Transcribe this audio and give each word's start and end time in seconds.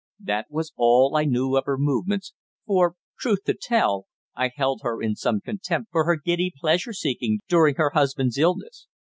That 0.23 0.47
was 0.49 0.73
all 0.77 1.15
I 1.15 1.25
knew 1.25 1.55
of 1.55 1.65
her 1.65 1.77
movements, 1.77 2.33
for, 2.65 2.95
truth 3.19 3.43
to 3.43 3.53
tell, 3.53 4.07
I 4.35 4.49
held 4.55 4.79
her 4.81 4.99
in 4.99 5.15
some 5.15 5.41
contempt 5.41 5.91
for 5.91 6.05
her 6.05 6.15
giddy 6.15 6.51
pleasure 6.59 6.91
seeking 6.91 7.37
during 7.47 7.75
her 7.75 7.91
husband's 7.93 8.39
illness. 8.39 8.87